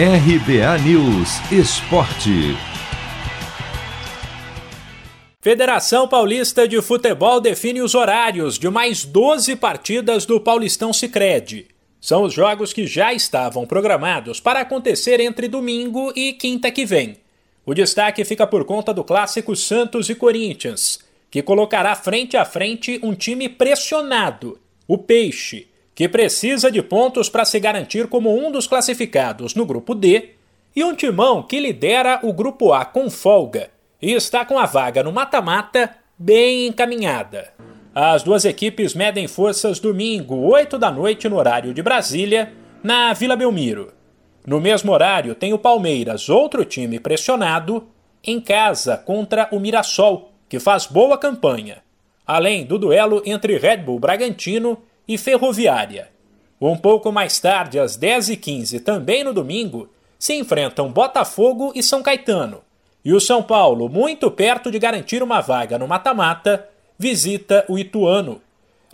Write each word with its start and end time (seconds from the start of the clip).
RBA 0.00 0.78
News 0.86 1.40
Esporte. 1.50 2.56
Federação 5.40 6.06
Paulista 6.06 6.68
de 6.68 6.80
Futebol 6.80 7.40
define 7.40 7.82
os 7.82 7.96
horários 7.96 8.60
de 8.60 8.70
mais 8.70 9.04
12 9.04 9.56
partidas 9.56 10.24
do 10.24 10.40
Paulistão 10.40 10.92
Sicredi. 10.92 11.66
São 12.00 12.22
os 12.22 12.32
jogos 12.32 12.72
que 12.72 12.86
já 12.86 13.12
estavam 13.12 13.66
programados 13.66 14.38
para 14.38 14.60
acontecer 14.60 15.18
entre 15.18 15.48
domingo 15.48 16.12
e 16.14 16.32
quinta 16.32 16.70
que 16.70 16.86
vem. 16.86 17.16
O 17.66 17.74
destaque 17.74 18.24
fica 18.24 18.46
por 18.46 18.64
conta 18.64 18.94
do 18.94 19.02
clássico 19.02 19.56
Santos 19.56 20.08
e 20.08 20.14
Corinthians, 20.14 21.00
que 21.28 21.42
colocará 21.42 21.96
frente 21.96 22.36
a 22.36 22.44
frente 22.44 23.00
um 23.02 23.16
time 23.16 23.48
pressionado, 23.48 24.60
o 24.86 24.96
Peixe, 24.96 25.66
que 25.98 26.08
precisa 26.08 26.70
de 26.70 26.80
pontos 26.80 27.28
para 27.28 27.44
se 27.44 27.58
garantir 27.58 28.06
como 28.06 28.32
um 28.32 28.52
dos 28.52 28.68
classificados 28.68 29.56
no 29.56 29.66
grupo 29.66 29.96
D, 29.96 30.28
e 30.76 30.84
um 30.84 30.94
timão 30.94 31.42
que 31.42 31.58
lidera 31.58 32.20
o 32.22 32.32
grupo 32.32 32.72
A 32.72 32.84
com 32.84 33.10
folga 33.10 33.68
e 34.00 34.12
está 34.12 34.44
com 34.44 34.60
a 34.60 34.64
vaga 34.64 35.02
no 35.02 35.10
mata-mata 35.10 35.90
bem 36.16 36.68
encaminhada. 36.68 37.52
As 37.92 38.22
duas 38.22 38.44
equipes 38.44 38.94
medem 38.94 39.26
forças 39.26 39.80
domingo, 39.80 40.36
8 40.36 40.78
da 40.78 40.88
noite, 40.88 41.28
no 41.28 41.36
horário 41.36 41.74
de 41.74 41.82
Brasília, 41.82 42.52
na 42.80 43.12
Vila 43.12 43.34
Belmiro. 43.34 43.92
No 44.46 44.60
mesmo 44.60 44.92
horário, 44.92 45.34
tem 45.34 45.52
o 45.52 45.58
Palmeiras, 45.58 46.28
outro 46.28 46.64
time 46.64 47.00
pressionado, 47.00 47.88
em 48.22 48.40
casa 48.40 48.96
contra 48.96 49.48
o 49.50 49.58
Mirassol, 49.58 50.30
que 50.48 50.60
faz 50.60 50.86
boa 50.86 51.18
campanha, 51.18 51.78
além 52.24 52.64
do 52.64 52.78
duelo 52.78 53.20
entre 53.26 53.58
Red 53.58 53.78
Bull 53.78 53.98
Bragantino 53.98 54.78
e 55.08 55.16
Ferroviária. 55.16 56.10
Um 56.60 56.76
pouco 56.76 57.10
mais 57.10 57.40
tarde, 57.40 57.78
às 57.78 57.96
10h15, 57.96 58.82
também 58.82 59.24
no 59.24 59.32
domingo, 59.32 59.88
se 60.18 60.34
enfrentam 60.34 60.92
Botafogo 60.92 61.72
e 61.74 61.82
São 61.82 62.02
Caetano. 62.02 62.62
E 63.04 63.12
o 63.14 63.20
São 63.20 63.42
Paulo, 63.42 63.88
muito 63.88 64.30
perto 64.30 64.70
de 64.70 64.78
garantir 64.78 65.22
uma 65.22 65.40
vaga 65.40 65.78
no 65.78 65.86
mata-mata, 65.88 66.68
visita 66.98 67.64
o 67.68 67.78
Ituano. 67.78 68.42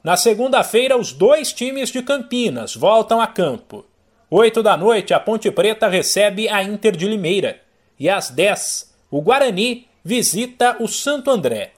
Na 0.05 0.17
segunda-feira, 0.17 0.97
os 0.97 1.13
dois 1.13 1.53
times 1.53 1.91
de 1.91 2.03
Campinas 2.03 2.77
voltam 2.77 3.21
a 3.21 3.27
campo. 3.27 3.85
Oito 4.31 4.63
da 4.63 4.77
noite, 4.77 5.15
a 5.15 5.21
Ponte 5.21 5.51
Preta 5.51 5.89
recebe 5.89 6.49
a 6.49 6.63
Inter 6.63 6.95
de 6.95 7.09
Limeira. 7.09 7.61
E 7.99 8.11
às 8.11 8.29
10, 8.29 8.93
o 9.11 9.23
Guarani 9.23 9.87
visita 10.05 10.77
o 10.79 10.87
Santo 10.87 11.31
André. 11.31 11.73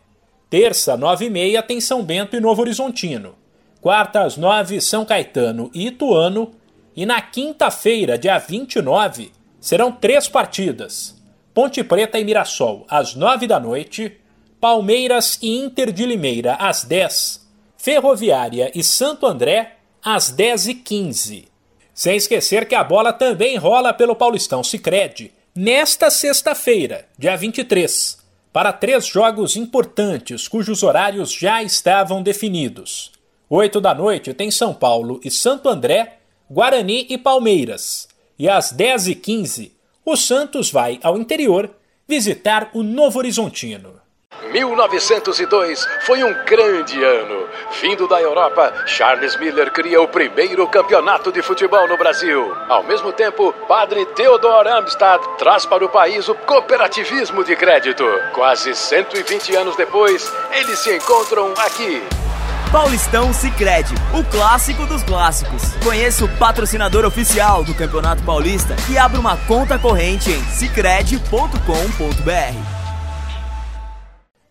Terça, 0.50 0.96
nove 0.96 1.26
e 1.26 1.30
meia, 1.30 1.62
tem 1.62 1.80
São 1.80 2.02
Bento 2.02 2.34
e 2.34 2.40
Novo 2.40 2.62
Horizontino. 2.62 3.36
Quarta 3.80 4.22
às 4.22 4.36
nove, 4.36 4.80
São 4.80 5.04
Caetano 5.04 5.70
e 5.74 5.86
Ituano. 5.86 6.52
E 6.94 7.04
na 7.04 7.20
quinta-feira, 7.20 8.18
dia 8.18 8.38
29, 8.38 9.32
serão 9.60 9.92
três 9.92 10.28
partidas. 10.28 11.14
Ponte 11.52 11.82
Preta 11.84 12.18
e 12.18 12.24
Mirassol, 12.24 12.86
às 12.88 13.14
nove 13.14 13.46
da 13.46 13.60
noite. 13.60 14.18
Palmeiras 14.60 15.38
e 15.42 15.58
Inter 15.58 15.92
de 15.92 16.06
Limeira, 16.06 16.54
às 16.54 16.84
dez. 16.84 17.46
Ferroviária 17.76 18.72
e 18.74 18.82
Santo 18.82 19.26
André, 19.26 19.76
às 20.02 20.30
dez 20.30 20.66
e 20.66 20.74
quinze. 20.74 21.48
Sem 21.94 22.16
esquecer 22.16 22.66
que 22.66 22.74
a 22.74 22.84
bola 22.84 23.12
também 23.12 23.56
rola 23.56 23.92
pelo 23.92 24.16
Paulistão 24.16 24.62
Sicredi 24.62 25.32
nesta 25.54 26.10
sexta-feira, 26.10 27.06
dia 27.18 27.34
23, 27.36 28.18
para 28.52 28.72
três 28.72 29.06
jogos 29.06 29.56
importantes 29.56 30.46
cujos 30.46 30.82
horários 30.82 31.32
já 31.32 31.62
estavam 31.62 32.22
definidos. 32.22 33.12
8 33.48 33.80
da 33.80 33.94
noite 33.94 34.34
tem 34.34 34.50
São 34.50 34.74
Paulo 34.74 35.20
e 35.24 35.30
Santo 35.30 35.68
André, 35.68 36.18
Guarani 36.50 37.06
e 37.08 37.16
Palmeiras. 37.16 38.08
E 38.36 38.48
às 38.48 38.72
10h15, 38.72 39.70
o 40.04 40.16
Santos 40.16 40.70
vai 40.70 40.98
ao 41.02 41.16
interior 41.16 41.70
visitar 42.08 42.70
o 42.74 42.82
Novo 42.82 43.18
Horizontino. 43.20 44.00
1902 44.52 45.86
foi 46.02 46.24
um 46.24 46.32
grande 46.44 47.02
ano. 47.02 47.48
Vindo 47.80 48.08
da 48.08 48.20
Europa, 48.20 48.84
Charles 48.86 49.36
Miller 49.36 49.72
cria 49.72 50.00
o 50.00 50.08
primeiro 50.08 50.66
campeonato 50.66 51.30
de 51.30 51.40
futebol 51.40 51.86
no 51.86 51.96
Brasil. 51.96 52.52
Ao 52.68 52.82
mesmo 52.82 53.12
tempo, 53.12 53.52
padre 53.68 54.04
Theodor 54.06 54.66
Amstad 54.66 55.22
traz 55.38 55.64
para 55.64 55.84
o 55.84 55.88
país 55.88 56.28
o 56.28 56.34
cooperativismo 56.34 57.44
de 57.44 57.54
crédito. 57.54 58.04
Quase 58.34 58.74
120 58.74 59.54
anos 59.54 59.76
depois, 59.76 60.32
eles 60.52 60.80
se 60.80 60.96
encontram 60.96 61.54
aqui. 61.58 62.02
Paulistão 62.70 63.32
Sicredi, 63.32 63.94
o 64.12 64.24
clássico 64.24 64.86
dos 64.86 65.02
clássicos. 65.02 65.62
Conheça 65.84 66.24
o 66.24 66.36
patrocinador 66.36 67.04
oficial 67.04 67.64
do 67.64 67.74
Campeonato 67.74 68.22
Paulista 68.22 68.74
e 68.90 68.98
abra 68.98 69.20
uma 69.20 69.36
conta 69.36 69.78
corrente 69.78 70.30
em 70.30 70.42
sicredi.com.br. 70.44 71.60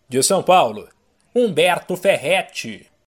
De 0.07 0.23
São 0.23 0.41
Paulo, 0.41 0.87
Humberto 1.35 1.97
Ferretti. 1.97 2.87